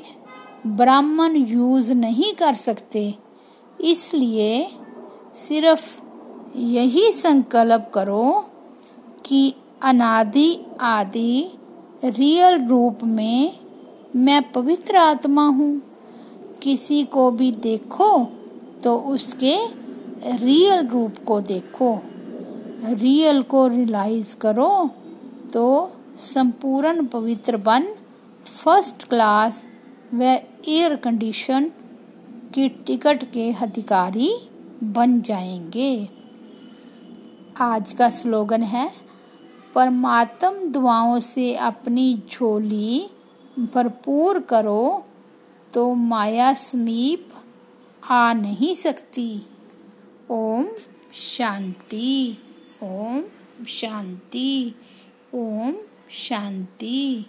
ब्राह्मण 0.68 1.36
यूज़ 1.36 1.94
नहीं 1.94 2.34
कर 2.34 2.54
सकते। 2.54 3.14
इसलिए 3.80 4.70
सिर्फ़ 5.34 6.02
यही 6.56 7.12
संकल्प 7.12 7.90
करो 7.94 8.50
कि 9.26 9.54
अनादि 9.82 10.60
आदि 10.80 11.55
रियल 12.04 12.64
रूप 12.66 13.04
में 13.04 13.52
मैं 14.16 14.42
पवित्र 14.52 14.96
आत्मा 14.96 15.46
हूँ। 15.46 15.82
किसी 16.62 17.02
को 17.04 17.30
भी 17.30 17.50
देखो 17.52 18.08
तो 18.84 18.96
उसके 18.96 19.56
रियल 20.36 20.86
रूप 20.86 21.14
को 21.26 21.40
देखो। 21.40 21.98
रियल 22.84 23.42
को 23.42 23.66
रियलाइज़ 23.66 24.34
करो 24.36 24.90
तो 25.52 25.92
संपूर्ण 26.20 27.06
पवित्र 27.06 27.56
बन, 27.56 27.86
फ़र्स्ट 28.46 29.08
क्लास 29.08 29.66
व 30.14 30.22
एयर 30.22 30.96
कंडीशन 30.96 31.70
की 32.54 32.68
टिकट 32.68 33.24
के 33.24 33.50
अधिकारी 33.52 34.30
बन 34.84 35.20
जाएँगे। 35.20 36.08
आज 37.60 37.92
का 37.92 38.08
स्लोगन 38.10 38.62
है 38.62 38.90
परमात्म 39.76 40.68
दुआओं 40.68 41.20
से 41.20 41.54
अपनी 41.54 42.22
झोली 42.32 43.10
भरपूर 43.58 44.38
करो 44.40 45.06
तो 45.74 45.94
माया 45.94 46.52
समीप 46.52 47.28
आ 48.10 48.32
नहीं 48.32 48.74
सकती। 48.74 49.46
ओम 50.30 50.66
शांति 51.14 52.38
ओम 52.82 53.24
शांति 53.68 54.74
ओम 55.34 55.74
शांति। 56.10 57.26